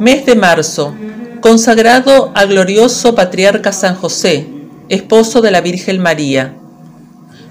Mes 0.00 0.24
de 0.24 0.34
marzo, 0.34 0.96
consagrado 1.42 2.32
al 2.34 2.48
glorioso 2.48 3.14
patriarca 3.14 3.70
San 3.70 3.96
José, 3.96 4.48
esposo 4.88 5.42
de 5.42 5.50
la 5.50 5.60
Virgen 5.60 6.00
María. 6.00 6.56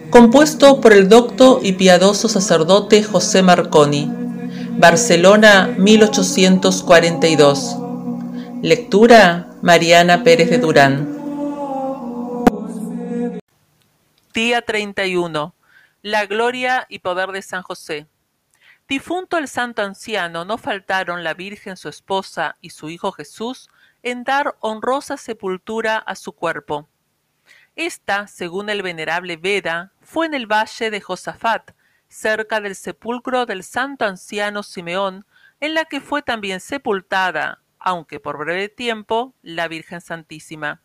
Compuesto 0.09 0.81
por 0.81 0.93
el 0.93 1.09
docto 1.09 1.59
y 1.61 1.73
piadoso 1.73 2.27
sacerdote 2.27 3.03
José 3.03 3.43
Marconi. 3.43 4.11
Barcelona, 4.79 5.75
1842. 5.77 7.77
Lectura 8.63 9.49
Mariana 9.61 10.23
Pérez 10.23 10.49
de 10.49 10.57
Durán. 10.57 11.07
Día 14.33 14.63
31. 14.63 15.53
La 16.01 16.25
gloria 16.25 16.87
y 16.89 16.97
poder 16.97 17.29
de 17.29 17.43
San 17.43 17.61
José. 17.61 18.07
Difunto 18.89 19.37
el 19.37 19.47
santo 19.47 19.83
anciano, 19.83 20.45
no 20.45 20.57
faltaron 20.57 21.23
la 21.23 21.35
Virgen 21.35 21.77
su 21.77 21.89
esposa 21.89 22.57
y 22.59 22.71
su 22.71 22.89
Hijo 22.89 23.11
Jesús 23.11 23.69
en 24.01 24.23
dar 24.23 24.55
honrosa 24.61 25.15
sepultura 25.15 25.97
a 25.99 26.15
su 26.15 26.31
cuerpo. 26.31 26.89
Esta, 27.75 28.25
según 28.25 28.67
el 28.67 28.81
venerable 28.81 29.37
Veda, 29.37 29.93
fue 30.01 30.25
en 30.25 30.33
el 30.33 30.47
valle 30.47 30.89
de 30.89 31.01
Josafat, 31.01 31.69
cerca 32.07 32.61
del 32.61 32.75
sepulcro 32.75 33.45
del 33.45 33.63
santo 33.63 34.05
anciano 34.05 34.63
Simeón, 34.63 35.27
en 35.59 35.75
la 35.75 35.85
que 35.85 36.01
fue 36.01 36.23
también 36.23 36.59
sepultada, 36.59 37.61
aunque 37.77 38.19
por 38.19 38.39
breve 38.39 38.69
tiempo, 38.69 39.35
la 39.43 39.67
Virgen 39.67 40.01
Santísima. 40.01 40.81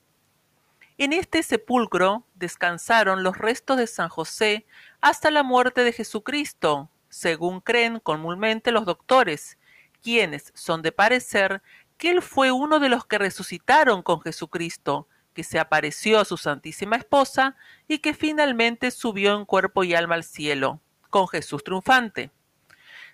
En 0.99 1.15
este 1.15 1.43
sepulcro 1.43 2.27
descansaron 2.35 3.23
los 3.23 3.39
restos 3.39 3.79
de 3.79 3.87
San 3.87 4.11
José 4.11 4.67
hasta 5.01 5.31
la 5.31 5.43
muerte 5.43 5.85
de 5.85 5.93
Jesucristo, 5.93 6.91
según 7.15 7.61
creen 7.61 8.01
comúnmente 8.01 8.73
los 8.73 8.87
doctores, 8.87 9.57
quienes 10.03 10.51
son 10.57 10.83
de 10.83 10.91
parecer 10.91 11.63
que 11.97 12.11
él 12.11 12.21
fue 12.21 12.51
uno 12.51 12.81
de 12.81 12.89
los 12.89 13.07
que 13.07 13.19
resucitaron 13.19 14.03
con 14.03 14.21
Jesucristo, 14.21 15.07
que 15.33 15.45
se 15.45 15.61
apareció 15.61 16.19
a 16.19 16.25
su 16.25 16.37
Santísima 16.37 16.97
Esposa 16.97 17.55
y 17.87 17.99
que 17.99 18.15
finalmente 18.15 18.91
subió 18.91 19.37
en 19.37 19.45
cuerpo 19.45 19.85
y 19.85 19.95
alma 19.95 20.17
al 20.17 20.25
cielo, 20.25 20.81
con 21.09 21.29
Jesús 21.29 21.63
triunfante. 21.63 22.33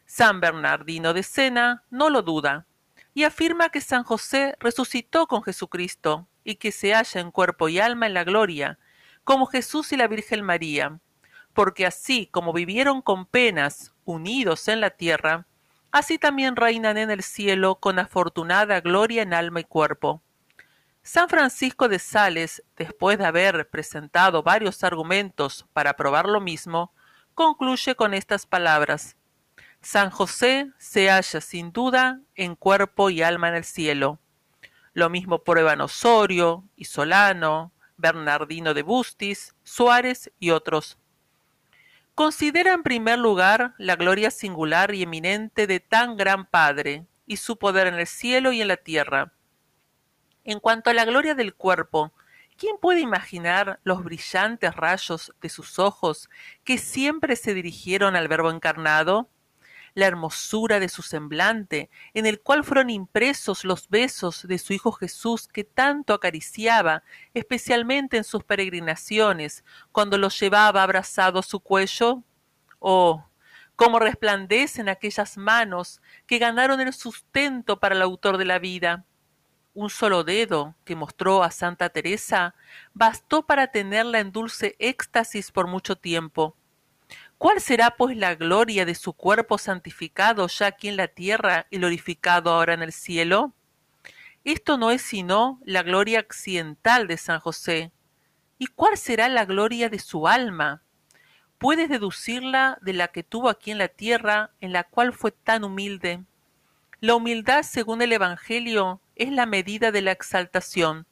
San 0.06 0.40
Bernardino 0.40 1.12
de 1.12 1.22
Sena 1.22 1.84
no 1.90 2.08
lo 2.08 2.22
duda, 2.22 2.64
y 3.12 3.24
afirma 3.24 3.68
que 3.68 3.82
San 3.82 4.02
José 4.02 4.56
resucitó 4.60 5.26
con 5.26 5.42
Jesucristo 5.42 6.26
y 6.42 6.54
que 6.54 6.72
se 6.72 6.94
halla 6.94 7.20
en 7.20 7.30
cuerpo 7.30 7.68
y 7.68 7.78
alma 7.78 8.06
en 8.06 8.14
la 8.14 8.24
gloria, 8.24 8.78
como 9.24 9.44
Jesús 9.44 9.92
y 9.92 9.98
la 9.98 10.08
Virgen 10.08 10.42
María, 10.42 11.00
porque 11.52 11.86
así 11.86 12.26
como 12.26 12.52
vivieron 12.52 13.02
con 13.02 13.26
penas 13.26 13.92
unidos 14.04 14.68
en 14.68 14.80
la 14.80 14.90
tierra, 14.90 15.46
así 15.90 16.18
también 16.18 16.56
reinan 16.56 16.96
en 16.96 17.10
el 17.10 17.22
cielo 17.22 17.76
con 17.76 17.98
afortunada 17.98 18.80
gloria 18.80 19.22
en 19.22 19.34
alma 19.34 19.60
y 19.60 19.64
cuerpo. 19.64 20.22
San 21.02 21.28
Francisco 21.28 21.88
de 21.88 21.98
Sales, 21.98 22.62
después 22.76 23.18
de 23.18 23.24
haber 23.24 23.68
presentado 23.70 24.42
varios 24.42 24.84
argumentos 24.84 25.66
para 25.72 25.94
probar 25.94 26.28
lo 26.28 26.40
mismo, 26.40 26.92
concluye 27.34 27.94
con 27.94 28.12
estas 28.12 28.46
palabras. 28.46 29.16
San 29.80 30.10
José 30.10 30.70
se 30.76 31.08
halla 31.08 31.40
sin 31.40 31.72
duda 31.72 32.20
en 32.34 32.54
cuerpo 32.54 33.08
y 33.08 33.22
alma 33.22 33.48
en 33.48 33.54
el 33.54 33.64
cielo. 33.64 34.18
Lo 34.92 35.08
mismo 35.08 35.42
prueban 35.42 35.80
Osorio, 35.80 36.64
Solano, 36.82 37.72
Bernardino 37.96 38.74
de 38.74 38.82
Bustis, 38.82 39.54
Suárez 39.62 40.30
y 40.38 40.50
otros. 40.50 40.98
Considera 42.20 42.74
en 42.74 42.82
primer 42.82 43.18
lugar 43.18 43.72
la 43.78 43.96
gloria 43.96 44.30
singular 44.30 44.94
y 44.94 45.04
eminente 45.04 45.66
de 45.66 45.80
tan 45.80 46.18
gran 46.18 46.44
Padre, 46.44 47.06
y 47.26 47.38
su 47.38 47.56
poder 47.56 47.86
en 47.86 47.94
el 47.94 48.06
cielo 48.06 48.52
y 48.52 48.60
en 48.60 48.68
la 48.68 48.76
tierra. 48.76 49.32
En 50.44 50.60
cuanto 50.60 50.90
a 50.90 50.92
la 50.92 51.06
gloria 51.06 51.34
del 51.34 51.54
cuerpo, 51.54 52.12
¿quién 52.58 52.76
puede 52.76 53.00
imaginar 53.00 53.80
los 53.84 54.04
brillantes 54.04 54.76
rayos 54.76 55.32
de 55.40 55.48
sus 55.48 55.78
ojos 55.78 56.28
que 56.62 56.76
siempre 56.76 57.36
se 57.36 57.54
dirigieron 57.54 58.14
al 58.16 58.28
Verbo 58.28 58.50
encarnado? 58.50 59.30
La 59.94 60.06
hermosura 60.06 60.80
de 60.80 60.88
su 60.88 61.02
semblante, 61.02 61.90
en 62.14 62.26
el 62.26 62.40
cual 62.40 62.64
fueron 62.64 62.90
impresos 62.90 63.64
los 63.64 63.88
besos 63.88 64.46
de 64.46 64.58
su 64.58 64.72
Hijo 64.72 64.92
Jesús 64.92 65.48
que 65.48 65.64
tanto 65.64 66.14
acariciaba, 66.14 67.02
especialmente 67.34 68.16
en 68.16 68.24
sus 68.24 68.44
peregrinaciones, 68.44 69.64
cuando 69.92 70.18
los 70.18 70.38
llevaba 70.38 70.82
abrazado 70.82 71.38
a 71.38 71.42
su 71.42 71.60
cuello? 71.60 72.22
Oh, 72.78 73.26
cómo 73.76 73.98
resplandecen 73.98 74.88
aquellas 74.88 75.36
manos 75.38 76.02
que 76.26 76.38
ganaron 76.38 76.80
el 76.80 76.92
sustento 76.92 77.80
para 77.80 77.94
el 77.94 78.02
autor 78.02 78.36
de 78.36 78.44
la 78.44 78.58
vida. 78.58 79.06
Un 79.72 79.88
solo 79.88 80.24
dedo 80.24 80.74
que 80.84 80.96
mostró 80.96 81.42
a 81.42 81.50
Santa 81.50 81.88
Teresa 81.88 82.54
bastó 82.92 83.46
para 83.46 83.68
tenerla 83.68 84.18
en 84.18 84.32
dulce 84.32 84.76
éxtasis 84.78 85.52
por 85.52 85.66
mucho 85.66 85.96
tiempo. 85.96 86.56
¿Cuál 87.40 87.62
será 87.62 87.96
pues 87.96 88.18
la 88.18 88.34
gloria 88.34 88.84
de 88.84 88.94
su 88.94 89.14
cuerpo 89.14 89.56
santificado 89.56 90.46
ya 90.46 90.66
aquí 90.66 90.88
en 90.88 90.98
la 90.98 91.08
tierra 91.08 91.66
y 91.70 91.78
glorificado 91.78 92.50
ahora 92.50 92.74
en 92.74 92.82
el 92.82 92.92
cielo? 92.92 93.54
Esto 94.44 94.76
no 94.76 94.90
es 94.90 95.00
sino 95.00 95.58
la 95.64 95.82
gloria 95.82 96.18
accidental 96.18 97.06
de 97.06 97.16
San 97.16 97.40
José. 97.40 97.92
¿Y 98.58 98.66
cuál 98.66 98.98
será 98.98 99.30
la 99.30 99.46
gloria 99.46 99.88
de 99.88 99.98
su 99.98 100.28
alma? 100.28 100.82
Puedes 101.56 101.88
deducirla 101.88 102.76
de 102.82 102.92
la 102.92 103.08
que 103.08 103.22
tuvo 103.22 103.48
aquí 103.48 103.70
en 103.70 103.78
la 103.78 103.88
tierra, 103.88 104.50
en 104.60 104.74
la 104.74 104.84
cual 104.84 105.14
fue 105.14 105.32
tan 105.32 105.64
humilde. 105.64 106.22
La 107.00 107.14
humildad, 107.14 107.62
según 107.62 108.02
el 108.02 108.12
Evangelio, 108.12 109.00
es 109.16 109.32
la 109.32 109.46
medida 109.46 109.90
de 109.92 110.02
la 110.02 110.12
exaltación. 110.12 111.06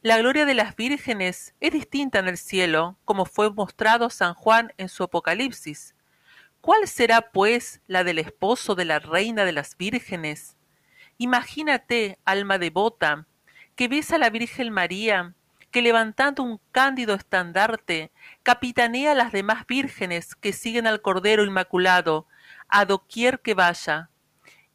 La 0.00 0.16
gloria 0.16 0.46
de 0.46 0.54
las 0.54 0.76
vírgenes 0.76 1.54
es 1.58 1.72
distinta 1.72 2.20
en 2.20 2.28
el 2.28 2.38
cielo, 2.38 2.96
como 3.04 3.24
fue 3.24 3.50
mostrado 3.50 4.10
San 4.10 4.32
Juan 4.34 4.72
en 4.78 4.88
su 4.88 5.02
Apocalipsis. 5.02 5.96
¿Cuál 6.60 6.86
será, 6.86 7.32
pues, 7.32 7.80
la 7.88 8.04
del 8.04 8.20
esposo 8.20 8.76
de 8.76 8.84
la 8.84 9.00
reina 9.00 9.44
de 9.44 9.50
las 9.50 9.76
vírgenes? 9.76 10.56
Imagínate, 11.16 12.20
alma 12.24 12.58
devota, 12.58 13.26
que 13.74 13.88
ves 13.88 14.12
a 14.12 14.18
la 14.18 14.30
Virgen 14.30 14.72
María, 14.72 15.34
que 15.72 15.82
levantando 15.82 16.44
un 16.44 16.60
cándido 16.70 17.14
estandarte, 17.14 18.12
capitanea 18.44 19.12
a 19.12 19.16
las 19.16 19.32
demás 19.32 19.66
vírgenes 19.66 20.36
que 20.36 20.52
siguen 20.52 20.86
al 20.86 21.02
Cordero 21.02 21.42
Inmaculado, 21.42 22.28
a 22.68 22.84
doquier 22.84 23.40
que 23.40 23.54
vaya, 23.54 24.10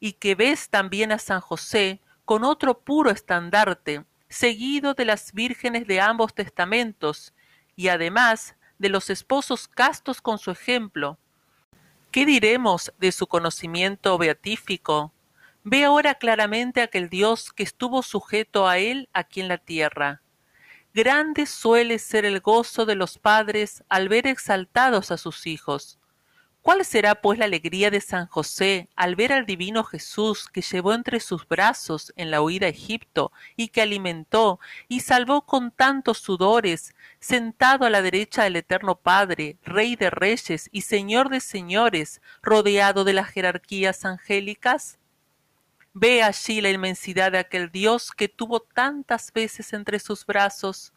y 0.00 0.12
que 0.12 0.34
ves 0.34 0.68
también 0.68 1.12
a 1.12 1.18
San 1.18 1.40
José 1.40 2.02
con 2.26 2.44
otro 2.44 2.80
puro 2.80 3.10
estandarte, 3.10 4.04
seguido 4.34 4.94
de 4.94 5.04
las 5.04 5.32
vírgenes 5.32 5.86
de 5.86 6.00
ambos 6.00 6.34
testamentos, 6.34 7.32
y 7.76 7.88
además 7.88 8.56
de 8.78 8.88
los 8.88 9.08
esposos 9.08 9.68
castos 9.68 10.20
con 10.20 10.38
su 10.38 10.50
ejemplo. 10.50 11.18
¿Qué 12.10 12.26
diremos 12.26 12.92
de 12.98 13.12
su 13.12 13.26
conocimiento 13.26 14.18
beatífico? 14.18 15.12
Ve 15.62 15.84
ahora 15.84 16.16
claramente 16.16 16.82
aquel 16.82 17.08
Dios 17.08 17.52
que 17.52 17.62
estuvo 17.62 18.02
sujeto 18.02 18.68
a 18.68 18.78
él 18.78 19.08
aquí 19.12 19.40
en 19.40 19.48
la 19.48 19.58
tierra. 19.58 20.20
Grande 20.92 21.46
suele 21.46 21.98
ser 21.98 22.24
el 22.24 22.40
gozo 22.40 22.86
de 22.86 22.96
los 22.96 23.18
padres 23.18 23.84
al 23.88 24.08
ver 24.08 24.26
exaltados 24.26 25.10
a 25.10 25.16
sus 25.16 25.46
hijos. 25.46 25.98
¿Cuál 26.64 26.82
será 26.86 27.16
pues 27.16 27.38
la 27.38 27.44
alegría 27.44 27.90
de 27.90 28.00
San 28.00 28.26
José 28.26 28.88
al 28.96 29.16
ver 29.16 29.34
al 29.34 29.44
divino 29.44 29.84
Jesús 29.84 30.48
que 30.48 30.62
llevó 30.62 30.94
entre 30.94 31.20
sus 31.20 31.46
brazos 31.46 32.10
en 32.16 32.30
la 32.30 32.40
huida 32.40 32.64
a 32.64 32.70
Egipto 32.70 33.32
y 33.54 33.68
que 33.68 33.82
alimentó 33.82 34.58
y 34.88 35.00
salvó 35.00 35.44
con 35.44 35.72
tantos 35.72 36.20
sudores, 36.20 36.94
sentado 37.20 37.84
a 37.84 37.90
la 37.90 38.00
derecha 38.00 38.44
del 38.44 38.56
Eterno 38.56 38.96
Padre, 38.96 39.58
Rey 39.62 39.94
de 39.94 40.08
Reyes 40.08 40.70
y 40.72 40.80
Señor 40.80 41.28
de 41.28 41.40
Señores, 41.40 42.22
rodeado 42.40 43.04
de 43.04 43.12
las 43.12 43.28
jerarquías 43.28 44.06
angélicas? 44.06 44.98
Ve 45.92 46.22
allí 46.22 46.62
la 46.62 46.70
inmensidad 46.70 47.32
de 47.32 47.40
aquel 47.40 47.70
Dios 47.70 48.10
que 48.10 48.28
tuvo 48.30 48.60
tantas 48.60 49.34
veces 49.34 49.74
entre 49.74 49.98
sus 49.98 50.24
brazos. 50.24 50.94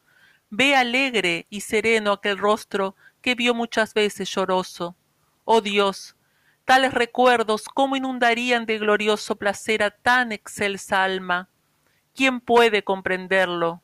Ve 0.49 0.77
alegre 0.77 1.45
y 1.49 1.59
sereno 1.59 2.13
aquel 2.13 2.37
rostro 2.37 2.95
que 3.21 3.35
vio 3.35 3.53
muchas 3.53 3.93
veces 3.93 4.33
lloroso 4.33 4.95
Oh 5.49 5.61
Dios, 5.61 6.17
tales 6.65 6.93
recuerdos 6.93 7.69
cómo 7.73 7.95
inundarían 7.95 8.65
de 8.65 8.79
glorioso 8.79 9.37
placer 9.37 9.81
a 9.81 9.91
tan 9.91 10.33
excelsa 10.33 11.05
alma. 11.05 11.47
¿Quién 12.13 12.41
puede 12.41 12.83
comprenderlo? 12.83 13.81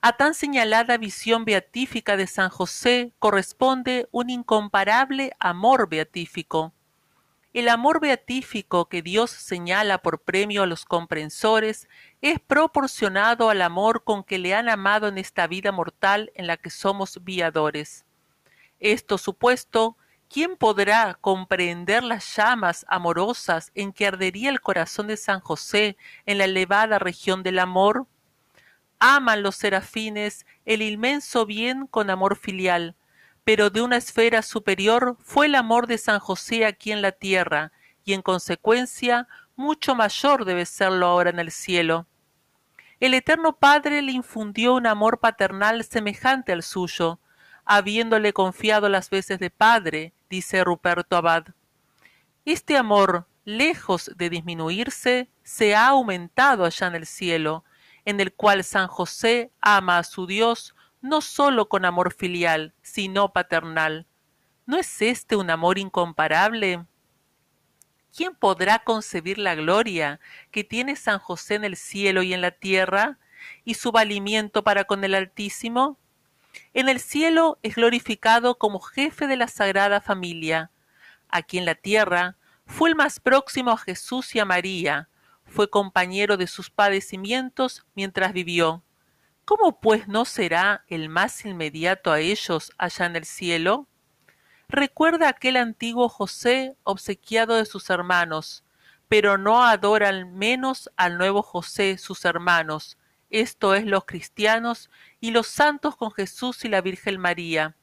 A 0.00 0.16
tan 0.16 0.32
señalada 0.32 0.96
visión 0.96 1.44
beatífica 1.44 2.16
de 2.16 2.26
San 2.26 2.48
José 2.48 3.12
corresponde 3.18 4.08
un 4.10 4.30
incomparable 4.30 5.32
amor 5.38 5.86
beatífico. 5.86 6.72
El 7.52 7.68
amor 7.68 8.00
beatífico 8.00 8.86
que 8.86 9.02
Dios 9.02 9.30
señala 9.30 9.98
por 9.98 10.22
premio 10.22 10.62
a 10.62 10.66
los 10.66 10.86
comprensores 10.86 11.90
es 12.22 12.40
proporcionado 12.40 13.50
al 13.50 13.60
amor 13.60 14.02
con 14.02 14.24
que 14.24 14.38
le 14.38 14.54
han 14.54 14.70
amado 14.70 15.08
en 15.08 15.18
esta 15.18 15.46
vida 15.46 15.72
mortal 15.72 16.32
en 16.34 16.46
la 16.46 16.56
que 16.56 16.70
somos 16.70 17.22
viadores. 17.22 18.06
Esto 18.78 19.18
supuesto, 19.18 19.98
¿Quién 20.32 20.56
podrá 20.56 21.18
comprender 21.20 22.04
las 22.04 22.36
llamas 22.36 22.86
amorosas 22.88 23.72
en 23.74 23.92
que 23.92 24.06
ardería 24.06 24.48
el 24.48 24.60
corazón 24.60 25.08
de 25.08 25.16
San 25.16 25.40
José 25.40 25.96
en 26.24 26.38
la 26.38 26.44
elevada 26.44 27.00
región 27.00 27.42
del 27.42 27.58
amor? 27.58 28.06
Aman 29.00 29.42
los 29.42 29.56
serafines 29.56 30.46
el 30.64 30.82
inmenso 30.82 31.46
bien 31.46 31.88
con 31.88 32.10
amor 32.10 32.36
filial, 32.36 32.94
pero 33.42 33.70
de 33.70 33.82
una 33.82 33.96
esfera 33.96 34.42
superior 34.42 35.16
fue 35.18 35.46
el 35.46 35.56
amor 35.56 35.88
de 35.88 35.98
San 35.98 36.20
José 36.20 36.64
aquí 36.64 36.92
en 36.92 37.02
la 37.02 37.10
tierra, 37.10 37.72
y 38.04 38.12
en 38.12 38.22
consecuencia 38.22 39.26
mucho 39.56 39.96
mayor 39.96 40.44
debe 40.44 40.64
serlo 40.64 41.06
ahora 41.06 41.30
en 41.30 41.40
el 41.40 41.50
cielo. 41.50 42.06
El 43.00 43.14
Eterno 43.14 43.56
Padre 43.56 44.00
le 44.00 44.12
infundió 44.12 44.74
un 44.74 44.86
amor 44.86 45.18
paternal 45.18 45.82
semejante 45.82 46.52
al 46.52 46.62
suyo, 46.62 47.18
habiéndole 47.64 48.32
confiado 48.32 48.88
las 48.88 49.10
veces 49.10 49.40
de 49.40 49.50
padre, 49.50 50.12
dice 50.30 50.62
Ruperto 50.64 51.16
Abad. 51.16 51.48
Este 52.44 52.76
amor, 52.76 53.26
lejos 53.44 54.12
de 54.16 54.30
disminuirse, 54.30 55.28
se 55.42 55.74
ha 55.74 55.88
aumentado 55.88 56.64
allá 56.64 56.86
en 56.86 56.94
el 56.94 57.06
cielo, 57.06 57.64
en 58.04 58.20
el 58.20 58.32
cual 58.32 58.64
San 58.64 58.86
José 58.86 59.50
ama 59.60 59.98
a 59.98 60.04
su 60.04 60.26
Dios 60.26 60.74
no 61.02 61.20
sólo 61.20 61.68
con 61.68 61.84
amor 61.84 62.14
filial, 62.14 62.74
sino 62.80 63.32
paternal. 63.32 64.06
¿No 64.66 64.78
es 64.78 65.02
este 65.02 65.34
un 65.34 65.50
amor 65.50 65.78
incomparable? 65.78 66.86
¿Quién 68.14 68.34
podrá 68.34 68.80
concebir 68.80 69.38
la 69.38 69.54
gloria 69.54 70.20
que 70.50 70.62
tiene 70.62 70.96
San 70.96 71.18
José 71.18 71.56
en 71.56 71.64
el 71.64 71.76
cielo 71.76 72.22
y 72.22 72.34
en 72.34 72.40
la 72.40 72.50
tierra, 72.50 73.18
y 73.64 73.74
su 73.74 73.92
valimiento 73.92 74.62
para 74.62 74.84
con 74.84 75.02
el 75.04 75.14
Altísimo? 75.14 75.98
En 76.74 76.88
el 76.88 77.00
cielo 77.00 77.58
es 77.62 77.76
glorificado 77.76 78.58
como 78.58 78.80
jefe 78.80 79.26
de 79.26 79.36
la 79.36 79.48
Sagrada 79.48 80.00
Familia. 80.00 80.70
Aquí 81.28 81.58
en 81.58 81.64
la 81.64 81.74
tierra 81.74 82.36
fue 82.66 82.90
el 82.90 82.96
más 82.96 83.20
próximo 83.20 83.72
a 83.72 83.78
Jesús 83.78 84.34
y 84.34 84.38
a 84.38 84.44
María, 84.44 85.08
fue 85.44 85.68
compañero 85.68 86.36
de 86.36 86.46
sus 86.46 86.70
padecimientos 86.70 87.84
mientras 87.94 88.32
vivió. 88.32 88.82
¿Cómo 89.44 89.80
pues 89.80 90.06
no 90.06 90.24
será 90.24 90.84
el 90.86 91.08
más 91.08 91.44
inmediato 91.44 92.12
a 92.12 92.20
ellos 92.20 92.72
allá 92.78 93.06
en 93.06 93.16
el 93.16 93.24
cielo? 93.24 93.88
Recuerda 94.68 95.28
aquel 95.28 95.56
antiguo 95.56 96.08
José 96.08 96.76
obsequiado 96.84 97.56
de 97.56 97.64
sus 97.64 97.90
hermanos, 97.90 98.62
pero 99.08 99.36
no 99.36 99.64
adoran 99.64 100.38
menos 100.38 100.88
al 100.96 101.18
nuevo 101.18 101.42
José 101.42 101.98
sus 101.98 102.24
hermanos, 102.24 102.96
esto 103.30 103.74
es 103.74 103.86
los 103.86 104.04
cristianos 104.04 104.90
y 105.20 105.30
los 105.30 105.46
santos 105.46 105.96
con 105.96 106.10
Jesús 106.12 106.64
y 106.64 106.68
la 106.68 106.80
Virgen 106.80 107.18
María. 107.20 107.76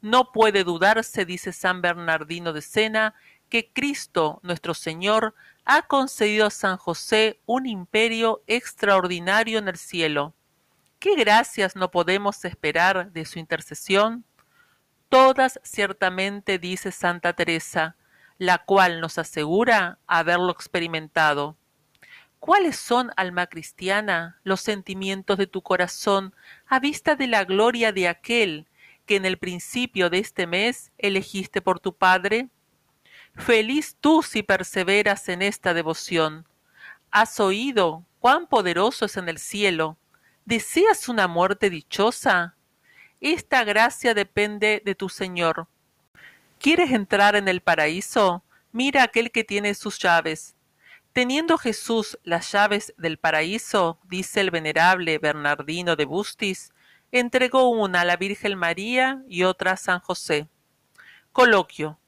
No 0.00 0.32
puede 0.32 0.64
dudarse, 0.64 1.24
dice 1.24 1.52
San 1.52 1.80
Bernardino 1.80 2.52
de 2.52 2.60
Sena, 2.60 3.14
que 3.48 3.70
Cristo 3.72 4.40
nuestro 4.42 4.74
Señor 4.74 5.34
ha 5.64 5.82
concedido 5.82 6.46
a 6.46 6.50
San 6.50 6.76
José 6.76 7.40
un 7.46 7.66
imperio 7.66 8.42
extraordinario 8.46 9.58
en 9.58 9.68
el 9.68 9.78
cielo. 9.78 10.34
¿Qué 10.98 11.14
gracias 11.16 11.76
no 11.76 11.90
podemos 11.90 12.44
esperar 12.44 13.12
de 13.12 13.24
su 13.24 13.38
intercesión? 13.38 14.24
Todas 15.08 15.60
ciertamente, 15.62 16.58
dice 16.58 16.90
Santa 16.90 17.34
Teresa, 17.34 17.96
la 18.38 18.58
cual 18.58 19.00
nos 19.00 19.18
asegura 19.18 19.98
haberlo 20.06 20.50
experimentado. 20.50 21.56
¿Cuáles 22.44 22.76
son, 22.76 23.10
alma 23.16 23.46
cristiana, 23.46 24.38
los 24.44 24.60
sentimientos 24.60 25.38
de 25.38 25.46
tu 25.46 25.62
corazón 25.62 26.34
a 26.66 26.78
vista 26.78 27.16
de 27.16 27.26
la 27.26 27.42
gloria 27.46 27.90
de 27.90 28.06
aquel 28.06 28.66
que 29.06 29.16
en 29.16 29.24
el 29.24 29.38
principio 29.38 30.10
de 30.10 30.18
este 30.18 30.46
mes 30.46 30.92
elegiste 30.98 31.62
por 31.62 31.80
tu 31.80 31.96
Padre? 31.96 32.50
Feliz 33.34 33.96
tú 33.98 34.22
si 34.22 34.42
perseveras 34.42 35.30
en 35.30 35.40
esta 35.40 35.72
devoción. 35.72 36.46
¿Has 37.10 37.40
oído 37.40 38.04
cuán 38.20 38.46
poderoso 38.46 39.06
es 39.06 39.16
en 39.16 39.30
el 39.30 39.38
cielo? 39.38 39.96
¿Deseas 40.44 41.08
una 41.08 41.26
muerte 41.26 41.70
dichosa? 41.70 42.56
Esta 43.22 43.64
gracia 43.64 44.12
depende 44.12 44.82
de 44.84 44.94
tu 44.94 45.08
Señor. 45.08 45.66
¿Quieres 46.58 46.90
entrar 46.90 47.36
en 47.36 47.48
el 47.48 47.62
paraíso? 47.62 48.44
Mira 48.70 49.02
aquel 49.02 49.30
que 49.30 49.44
tiene 49.44 49.72
sus 49.72 49.98
llaves. 49.98 50.54
Teniendo 51.14 51.58
Jesús 51.58 52.18
las 52.24 52.50
llaves 52.50 52.92
del 52.96 53.18
paraíso, 53.18 54.00
dice 54.02 54.40
el 54.40 54.50
venerable 54.50 55.18
Bernardino 55.18 55.94
de 55.94 56.06
Bustis, 56.06 56.72
entregó 57.12 57.70
una 57.70 58.00
a 58.00 58.04
la 58.04 58.16
Virgen 58.16 58.58
María 58.58 59.22
y 59.28 59.44
otra 59.44 59.70
a 59.70 59.76
San 59.76 60.00
José. 60.00 60.48
Coloquio. 61.30 62.00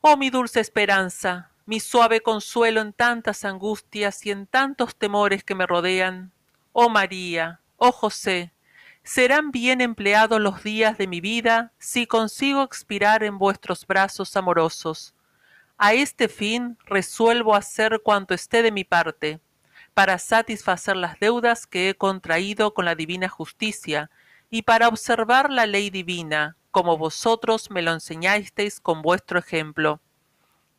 Oh 0.00 0.16
mi 0.16 0.30
dulce 0.30 0.60
esperanza, 0.60 1.50
mi 1.66 1.78
suave 1.78 2.22
consuelo 2.22 2.80
en 2.80 2.94
tantas 2.94 3.44
angustias 3.44 4.24
y 4.24 4.30
en 4.30 4.46
tantos 4.46 4.96
temores 4.96 5.44
que 5.44 5.54
me 5.54 5.66
rodean. 5.66 6.32
Oh 6.72 6.88
María, 6.88 7.60
oh 7.76 7.92
José, 7.92 8.54
serán 9.02 9.50
bien 9.50 9.82
empleados 9.82 10.40
los 10.40 10.62
días 10.62 10.96
de 10.96 11.06
mi 11.06 11.20
vida 11.20 11.72
si 11.76 12.06
consigo 12.06 12.62
expirar 12.62 13.24
en 13.24 13.36
vuestros 13.36 13.86
brazos 13.86 14.34
amorosos. 14.38 15.14
A 15.84 15.94
este 15.94 16.28
fin 16.28 16.78
resuelvo 16.86 17.56
hacer 17.56 18.02
cuanto 18.04 18.34
esté 18.34 18.62
de 18.62 18.70
mi 18.70 18.84
parte, 18.84 19.40
para 19.94 20.16
satisfacer 20.20 20.94
las 20.94 21.18
deudas 21.18 21.66
que 21.66 21.88
he 21.88 21.96
contraído 21.96 22.72
con 22.72 22.84
la 22.84 22.94
divina 22.94 23.28
justicia, 23.28 24.08
y 24.48 24.62
para 24.62 24.86
observar 24.86 25.50
la 25.50 25.66
ley 25.66 25.90
divina, 25.90 26.56
como 26.70 26.96
vosotros 26.98 27.68
me 27.68 27.82
lo 27.82 27.92
enseñasteis 27.92 28.78
con 28.78 29.02
vuestro 29.02 29.40
ejemplo. 29.40 30.00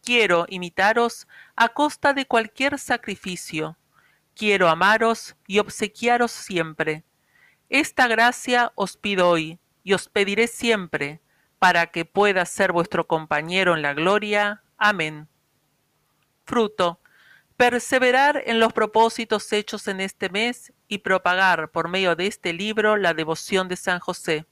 Quiero 0.02 0.46
imitaros 0.48 1.28
a 1.58 1.68
costa 1.68 2.14
de 2.14 2.26
cualquier 2.26 2.80
sacrificio. 2.80 3.76
Quiero 4.38 4.70
amaros 4.70 5.36
y 5.48 5.60
obsequiaros 5.60 6.32
siempre. 6.32 7.04
Esta 7.68 8.08
gracia 8.08 8.72
os 8.76 8.96
pido 8.96 9.28
hoy 9.28 9.60
y 9.84 9.96
os 9.96 10.08
pediré 10.08 10.48
siempre, 10.48 11.20
para 11.60 11.88
que 11.88 12.06
pueda 12.06 12.46
ser 12.46 12.72
vuestro 12.72 13.06
compañero 13.06 13.76
en 13.76 13.82
la 13.82 13.94
gloria. 13.94 14.62
Amén. 14.86 15.30
Fruto. 16.44 17.00
Perseverar 17.56 18.44
en 18.46 18.60
los 18.60 18.74
propósitos 18.74 19.54
hechos 19.54 19.88
en 19.88 20.02
este 20.02 20.28
mes 20.28 20.74
y 20.90 20.98
propagar 20.98 21.72
por 21.72 21.88
medio 21.88 22.18
de 22.18 22.28
este 22.28 22.52
libro 22.52 22.98
la 22.98 23.14
devoción 23.14 23.70
de 23.70 23.78
San 23.78 24.00
José. 24.02 24.46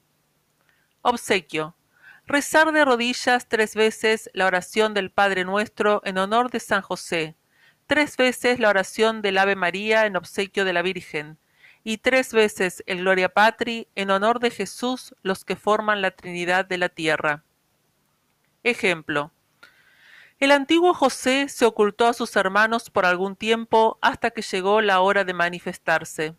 Obsequio. 1.01 1.75
Rezar 2.27 2.71
de 2.71 2.85
rodillas 2.85 3.49
tres 3.49 3.75
veces 3.75 4.29
la 4.33 4.45
oración 4.45 4.93
del 4.93 5.11
Padre 5.11 5.43
Nuestro 5.43 6.01
en 6.05 6.17
honor 6.17 6.49
de 6.49 6.61
San 6.61 6.81
José, 6.81 7.35
tres 7.85 8.15
veces 8.15 8.57
la 8.57 8.69
oración 8.69 9.21
del 9.21 9.37
Ave 9.37 9.57
María 9.57 10.05
en 10.05 10.15
obsequio 10.15 10.63
de 10.63 10.71
la 10.71 10.81
Virgen, 10.81 11.39
y 11.83 11.97
tres 11.97 12.31
veces 12.31 12.85
el 12.85 13.00
Gloria 13.00 13.27
Patri 13.27 13.89
en 13.95 14.11
honor 14.11 14.39
de 14.39 14.51
Jesús 14.51 15.13
los 15.23 15.43
que 15.43 15.57
forman 15.57 16.01
la 16.01 16.11
Trinidad 16.11 16.63
de 16.63 16.77
la 16.77 16.88
tierra. 16.88 17.43
Ejemplo. 18.63 19.33
El 20.41 20.50
antiguo 20.50 20.95
José 20.95 21.50
se 21.50 21.65
ocultó 21.65 22.07
a 22.07 22.13
sus 22.13 22.36
hermanos 22.36 22.89
por 22.89 23.05
algún 23.05 23.36
tiempo 23.36 24.00
hasta 24.01 24.31
que 24.31 24.41
llegó 24.41 24.81
la 24.81 25.00
hora 25.00 25.24
de 25.24 25.36
manifestarse. 25.36 26.36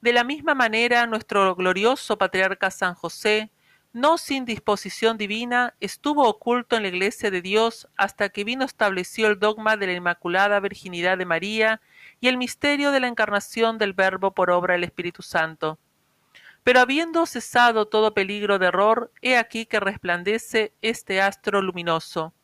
De 0.00 0.12
la 0.12 0.24
misma 0.24 0.56
manera, 0.56 1.06
nuestro 1.06 1.54
glorioso 1.54 2.18
patriarca 2.18 2.72
San 2.72 2.94
José 2.94 3.52
no 3.92 4.18
sin 4.18 4.44
disposición 4.44 5.18
divina, 5.18 5.76
estuvo 5.78 6.26
oculto 6.28 6.74
en 6.74 6.82
la 6.82 6.88
Iglesia 6.88 7.30
de 7.30 7.40
Dios 7.40 7.86
hasta 7.96 8.28
que 8.30 8.42
vino 8.42 8.64
estableció 8.64 9.28
el 9.28 9.38
dogma 9.38 9.76
de 9.76 9.86
la 9.86 9.92
Inmaculada 9.92 10.58
Virginidad 10.58 11.16
de 11.16 11.24
María 11.24 11.80
y 12.20 12.26
el 12.26 12.38
misterio 12.38 12.90
de 12.90 12.98
la 12.98 13.06
encarnación 13.06 13.78
del 13.78 13.92
Verbo 13.92 14.34
por 14.34 14.50
obra 14.50 14.74
del 14.74 14.82
Espíritu 14.82 15.22
Santo. 15.22 15.78
Pero 16.64 16.80
habiendo 16.80 17.24
cesado 17.24 17.86
todo 17.86 18.14
peligro 18.14 18.58
de 18.58 18.66
error, 18.66 19.12
he 19.22 19.36
aquí 19.36 19.64
que 19.64 19.78
resplandece 19.78 20.72
este 20.82 21.20
astro 21.20 21.62
luminoso. 21.62 22.34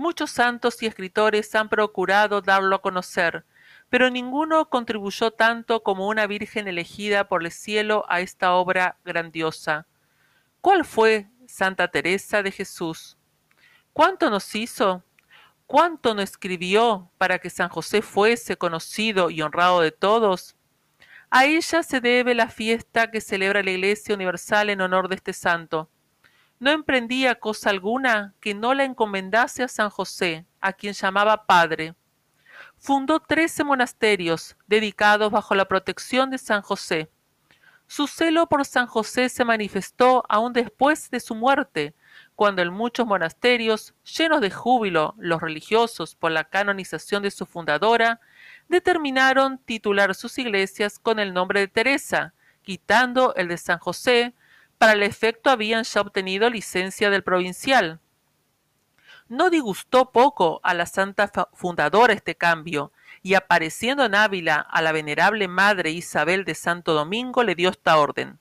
Muchos 0.00 0.30
santos 0.30 0.82
y 0.82 0.86
escritores 0.86 1.54
han 1.54 1.68
procurado 1.68 2.40
darlo 2.40 2.76
a 2.76 2.80
conocer, 2.80 3.44
pero 3.90 4.08
ninguno 4.08 4.70
contribuyó 4.70 5.30
tanto 5.30 5.82
como 5.82 6.08
una 6.08 6.26
Virgen 6.26 6.68
elegida 6.68 7.28
por 7.28 7.44
el 7.44 7.50
cielo 7.50 8.06
a 8.08 8.22
esta 8.22 8.54
obra 8.54 8.96
grandiosa. 9.04 9.86
¿Cuál 10.62 10.86
fue 10.86 11.28
Santa 11.46 11.88
Teresa 11.88 12.42
de 12.42 12.50
Jesús? 12.50 13.18
¿Cuánto 13.92 14.30
nos 14.30 14.54
hizo? 14.54 15.04
¿Cuánto 15.66 16.14
nos 16.14 16.30
escribió 16.30 17.10
para 17.18 17.38
que 17.38 17.50
San 17.50 17.68
José 17.68 18.00
fuese 18.00 18.56
conocido 18.56 19.28
y 19.28 19.42
honrado 19.42 19.82
de 19.82 19.92
todos? 19.92 20.56
A 21.28 21.44
ella 21.44 21.82
se 21.82 22.00
debe 22.00 22.34
la 22.34 22.48
fiesta 22.48 23.10
que 23.10 23.20
celebra 23.20 23.62
la 23.62 23.72
Iglesia 23.72 24.14
Universal 24.14 24.70
en 24.70 24.80
honor 24.80 25.10
de 25.10 25.16
este 25.16 25.34
santo. 25.34 25.90
No 26.60 26.70
emprendía 26.70 27.36
cosa 27.36 27.70
alguna 27.70 28.34
que 28.38 28.52
no 28.52 28.74
la 28.74 28.84
encomendase 28.84 29.62
a 29.62 29.68
San 29.68 29.88
José, 29.88 30.44
a 30.60 30.74
quien 30.74 30.92
llamaba 30.92 31.46
Padre. 31.46 31.94
Fundó 32.76 33.18
trece 33.18 33.64
monasterios 33.64 34.58
dedicados 34.66 35.32
bajo 35.32 35.54
la 35.54 35.64
protección 35.64 36.28
de 36.28 36.36
San 36.36 36.60
José. 36.60 37.10
Su 37.86 38.06
celo 38.06 38.46
por 38.46 38.66
San 38.66 38.86
José 38.86 39.30
se 39.30 39.42
manifestó 39.42 40.22
aún 40.28 40.52
después 40.52 41.10
de 41.10 41.20
su 41.20 41.34
muerte, 41.34 41.94
cuando 42.36 42.60
en 42.60 42.74
muchos 42.74 43.06
monasterios, 43.06 43.94
llenos 44.04 44.42
de 44.42 44.50
júbilo 44.50 45.14
los 45.16 45.40
religiosos 45.40 46.14
por 46.14 46.30
la 46.30 46.44
canonización 46.44 47.22
de 47.22 47.30
su 47.30 47.46
fundadora, 47.46 48.20
determinaron 48.68 49.56
titular 49.56 50.14
sus 50.14 50.36
iglesias 50.36 50.98
con 50.98 51.20
el 51.20 51.32
nombre 51.32 51.60
de 51.60 51.68
Teresa, 51.68 52.34
quitando 52.60 53.34
el 53.34 53.48
de 53.48 53.56
San 53.56 53.78
José, 53.78 54.34
para 54.80 54.94
el 54.94 55.02
efecto 55.02 55.50
habían 55.50 55.84
ya 55.84 56.00
obtenido 56.00 56.48
licencia 56.48 57.10
del 57.10 57.22
provincial. 57.22 58.00
No 59.28 59.50
disgustó 59.50 60.10
poco 60.10 60.58
a 60.62 60.72
la 60.72 60.86
santa 60.86 61.30
fundadora 61.52 62.14
este 62.14 62.34
cambio, 62.34 62.90
y 63.22 63.34
apareciendo 63.34 64.06
en 64.06 64.14
Ávila 64.14 64.56
a 64.56 64.80
la 64.80 64.92
venerable 64.92 65.48
madre 65.48 65.90
Isabel 65.90 66.46
de 66.46 66.54
Santo 66.54 66.94
Domingo 66.94 67.44
le 67.44 67.54
dio 67.54 67.68
esta 67.68 67.98
orden. 67.98 68.38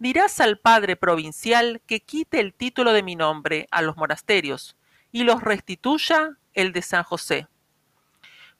Dirás 0.00 0.40
al 0.40 0.58
padre 0.58 0.96
provincial 0.96 1.80
que 1.86 2.00
quite 2.00 2.40
el 2.40 2.54
título 2.54 2.92
de 2.92 3.04
mi 3.04 3.14
nombre 3.14 3.68
a 3.70 3.82
los 3.82 3.96
monasterios 3.96 4.74
y 5.12 5.22
los 5.22 5.42
restituya 5.42 6.38
el 6.54 6.72
de 6.72 6.82
San 6.82 7.04
José. 7.04 7.46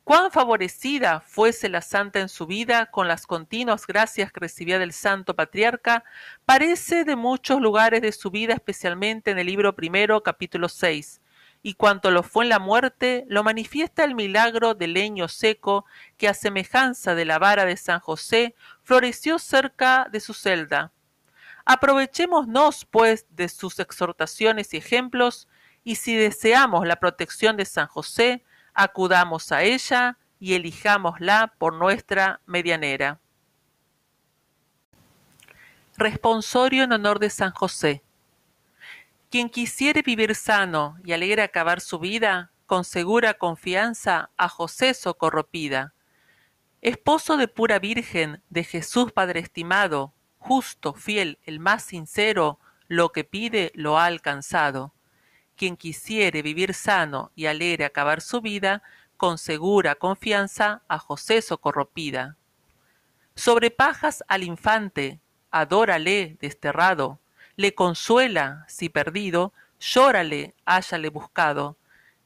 Cuán 0.05 0.33
favorecida 0.33 1.21
fuese 1.21 1.69
la 1.69 1.81
santa 1.81 2.19
en 2.19 2.29
su 2.29 2.47
vida 2.47 2.87
con 2.87 3.07
las 3.07 3.25
continuas 3.25 3.87
gracias 3.87 4.33
que 4.33 4.41
recibía 4.41 4.81
del 4.81 4.93
santo 4.93 5.37
patriarca, 5.37 6.05
parece 6.45 7.05
de 7.05 7.15
muchos 7.15 7.61
lugares 7.61 8.03
de 8.03 8.11
su 8.11 8.33
vida, 8.33 8.55
especialmente 8.55 9.31
en 9.31 9.39
el 9.39 9.47
libro 9.47 9.77
primero, 9.77 10.23
capítulo 10.25 10.69
6, 10.69 11.21
y 11.63 11.75
cuanto 11.75 12.11
lo 12.11 12.25
fue 12.25 12.45
en 12.45 12.49
la 12.51 12.59
muerte, 12.59 13.25
lo 13.29 13.45
manifiesta 13.45 14.03
el 14.03 14.17
milagro 14.17 14.75
del 14.75 14.95
leño 14.95 15.29
seco 15.29 15.85
que 16.17 16.27
a 16.27 16.35
semejanza 16.35 17.15
de 17.15 17.25
la 17.25 17.39
vara 17.39 17.65
de 17.65 17.77
San 17.77 18.01
José 18.01 18.57
floreció 18.83 19.39
cerca 19.39 20.09
de 20.11 20.19
su 20.19 20.35
celda, 20.35 20.91
Aprovechémonos, 21.65 22.85
pues, 22.87 23.27
de 23.31 23.49
sus 23.49 23.79
exhortaciones 23.79 24.75
y 24.75 24.79
ejemplos, 24.79 25.49
y 25.85 25.95
si 25.97 26.17
deseamos 26.17 26.87
la 26.87 26.97
protección 26.97 27.57
de 27.57 27.65
San 27.65 27.87
José, 27.87 28.45
acudamos 28.75 29.53
a 29.53 29.63
ella 29.63 30.19
y 30.39 30.55
elijámosla 30.55 31.55
por 31.59 31.75
nuestra 31.75 32.41
medianera. 32.47 33.21
Responsorio 35.97 36.85
en 36.85 36.93
honor 36.93 37.19
de 37.19 37.31
San 37.31 37.53
José. 37.53 38.03
Quien 39.31 39.49
quisiere 39.49 40.03
vivir 40.03 40.35
sano 40.35 40.97
y 41.05 41.13
alegre 41.13 41.43
acabar 41.43 41.81
su 41.81 41.99
vida, 41.99 42.51
con 42.67 42.85
segura 42.85 43.35
confianza 43.35 44.31
a 44.37 44.49
José 44.49 44.95
socorropida. 44.95 45.93
Esposo 46.81 47.37
de 47.37 47.47
pura 47.47 47.79
Virgen, 47.79 48.43
de 48.51 48.65
Jesús 48.65 49.13
Padre 49.13 49.41
estimado, 49.41 50.15
justo, 50.39 50.95
fiel, 50.95 51.39
el 51.45 51.61
más 51.61 51.85
sincero, 51.85 52.59
lo 52.89 53.13
que 53.13 53.25
pide 53.25 53.71
lo 53.75 53.99
ha 53.99 54.07
alcanzado. 54.07 54.93
Quien 55.57 55.77
quisiere 55.77 56.43
vivir 56.43 56.75
sano 56.75 57.31
y 57.35 57.47
alegre 57.47 57.85
acabar 57.85 58.21
su 58.21 58.41
vida, 58.41 58.83
con 59.17 59.39
segura 59.39 59.95
confianza 59.95 60.83
a 60.89 60.99
José 60.99 61.43
socorropida. 61.43 62.37
Sobre 63.35 63.71
pajas 63.71 64.25
al 64.29 64.43
infante, 64.43 65.21
adórale 65.51 66.37
desterrado, 66.41 67.21
le 67.57 67.75
consuela 67.75 68.65
si 68.69 68.89
perdido, 68.89 69.53
llórale 69.79 70.55
háyale 70.65 71.09
buscado. 71.11 71.77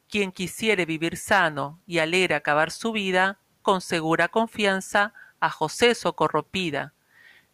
Quien 0.09 0.33
quisiere 0.33 0.87
vivir 0.87 1.17
sano 1.17 1.81
y 1.87 1.99
alegre 1.99 2.35
acabar 2.35 2.71
su 2.71 2.93
vida, 2.93 3.39
con 3.63 3.81
segura 3.81 4.29
confianza 4.29 5.13
a 5.41 5.51
José 5.51 5.95
socorropida 5.95 6.95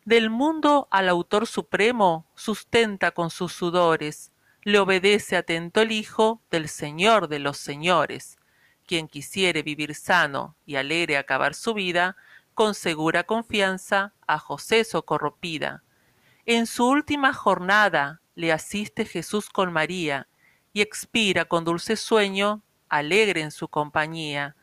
del 0.04 0.30
mundo 0.30 0.88
al 0.90 1.08
autor 1.08 1.46
supremo 1.46 2.26
sustenta 2.34 3.12
con 3.12 3.30
sus 3.30 3.52
sudores, 3.52 4.31
le 4.64 4.78
obedece 4.78 5.36
atento 5.36 5.80
el 5.80 5.92
Hijo 5.92 6.40
del 6.50 6.68
Señor 6.68 7.28
de 7.28 7.38
los 7.38 7.58
señores. 7.58 8.38
Quien 8.86 9.08
quisiere 9.08 9.62
vivir 9.62 9.94
sano 9.94 10.56
y 10.66 10.76
alegre 10.76 11.16
acabar 11.16 11.54
su 11.54 11.74
vida, 11.74 12.16
con 12.54 12.74
segura 12.74 13.24
confianza 13.24 14.12
a 14.26 14.38
José 14.38 14.84
socorropida. 14.84 15.82
En 16.44 16.66
su 16.66 16.86
última 16.86 17.32
jornada 17.32 18.20
le 18.34 18.52
asiste 18.52 19.04
Jesús 19.04 19.48
con 19.48 19.72
María, 19.72 20.28
y 20.72 20.80
expira 20.80 21.44
con 21.44 21.64
dulce 21.64 21.96
sueño, 21.96 22.62
alegre 22.88 23.40
en 23.42 23.50
su 23.50 23.68
compañía. 23.68 24.56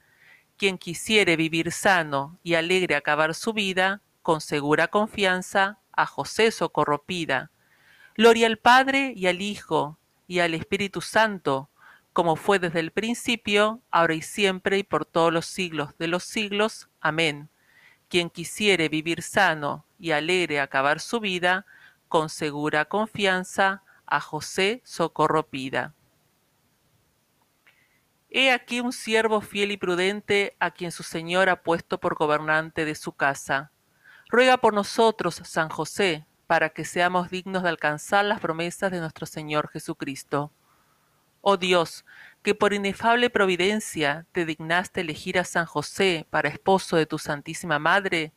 Quien 0.58 0.78
quisiere 0.78 1.36
vivir 1.36 1.72
sano 1.72 2.40
y 2.44 2.56
alegre 2.56 2.96
acabar 2.96 3.36
su 3.36 3.54
vida, 3.54 4.02
con 4.22 4.42
segura 4.42 4.88
confianza 4.88 5.80
a 5.92 6.06
José 6.06 6.52
Socorropida. 6.52 7.52
Gloria 8.20 8.48
al 8.48 8.58
Padre 8.58 9.14
y 9.16 9.28
al 9.28 9.42
Hijo 9.42 9.98
y 10.28 10.40
al 10.40 10.54
Espíritu 10.54 11.00
Santo, 11.00 11.70
como 12.12 12.36
fue 12.36 12.60
desde 12.60 12.82
el 12.82 12.92
principio, 12.92 13.82
ahora 13.92 14.14
y 14.14 14.22
siempre 14.22 14.78
y 14.78 14.84
por 14.84 15.06
todos 15.06 15.32
los 15.32 15.46
siglos 15.46 15.98
de 15.98 16.10
los 16.10 16.26
siglos. 16.26 16.90
Amén. 17.00 17.48
Quien 18.10 18.30
quisiere 18.30 18.90
vivir 18.90 19.22
sano 19.22 19.86
y 19.98 20.12
alegre 20.12 20.60
acabar 20.60 21.00
su 21.00 21.22
vida, 21.22 21.66
con 22.10 22.28
segura 22.28 22.84
confianza 22.84 23.84
a 24.06 24.20
José 24.20 24.82
Socorropida. 24.84 25.94
He 28.30 28.52
aquí 28.52 28.82
un 28.82 28.92
siervo 28.92 29.40
fiel 29.40 29.72
y 29.72 29.78
prudente 29.78 30.58
a 30.60 30.72
quien 30.72 30.92
su 30.92 31.04
Señor 31.04 31.48
ha 31.48 31.64
puesto 31.64 32.02
por 32.02 32.16
gobernante 32.16 32.84
de 32.84 32.96
su 32.96 33.14
casa 33.14 33.72
Ruega 34.32 34.58
por 34.58 34.76
nosotros, 34.76 35.42
San 35.44 35.70
José, 35.70 36.28
para 36.50 36.70
que 36.72 36.84
seamos 36.84 37.30
dignos 37.30 37.62
de 37.62 37.70
alcanzar 37.70 38.26
las 38.26 38.40
promesas 38.40 38.90
de 38.90 39.00
nuestro 39.00 39.28
Señor 39.28 39.70
Jesucristo. 39.70 40.52
Oh 41.42 41.58
Dios, 41.58 42.06
que 42.42 42.56
por 42.56 42.74
inefable 42.74 43.30
providencia 43.30 44.26
te 44.32 44.48
dignaste 44.48 45.02
elegir 45.02 45.38
a 45.38 45.44
San 45.44 45.68
José 45.68 46.26
para 46.32 46.50
esposo 46.50 46.98
de 46.98 47.06
tu 47.06 47.20
Santísima 47.20 47.78
Madre, 47.78 48.34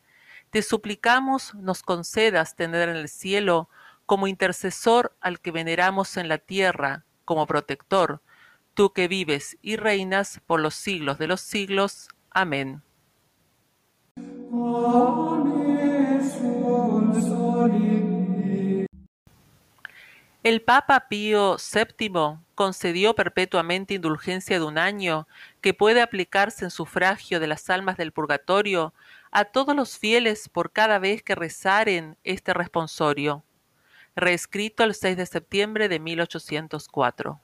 te 0.51 0.61
suplicamos 0.61 1.55
nos 1.55 1.81
concedas 1.81 2.55
tener 2.55 2.87
en 2.87 2.97
el 2.97 3.09
cielo 3.09 3.67
como 4.05 4.27
intercesor 4.27 5.17
al 5.19 5.39
que 5.39 5.49
veneramos 5.49 6.15
en 6.15 6.27
la 6.27 6.37
tierra, 6.37 7.05
como 7.25 7.47
protector, 7.47 8.21
tú 8.75 8.93
que 8.93 9.07
vives 9.07 9.57
y 9.63 9.75
reinas 9.75 10.39
por 10.45 10.59
los 10.59 10.75
siglos 10.75 11.17
de 11.17 11.25
los 11.25 11.41
siglos. 11.41 12.09
Amén. 12.29 12.83
El 20.43 20.61
Papa 20.61 21.07
Pío 21.07 21.55
VII 21.55 22.37
concedió 22.53 23.15
perpetuamente 23.15 23.93
indulgencia 23.93 24.59
de 24.59 24.65
un 24.65 24.77
año 24.77 25.25
que 25.61 25.73
puede 25.73 26.01
aplicarse 26.01 26.65
en 26.65 26.71
sufragio 26.71 27.39
de 27.39 27.47
las 27.47 27.69
almas 27.69 27.95
del 27.95 28.11
purgatorio 28.11 28.93
a 29.31 29.45
todos 29.45 29.73
los 29.73 29.97
fieles 29.97 30.49
por 30.49 30.71
cada 30.73 30.99
vez 30.99 31.23
que 31.23 31.35
rezaren 31.35 32.17
este 32.25 32.53
responsorio. 32.53 33.45
Reescrito 34.17 34.83
el 34.83 34.93
6 34.93 35.15
de 35.15 35.25
septiembre 35.25 35.87
de 35.87 35.99
1804. 35.99 37.39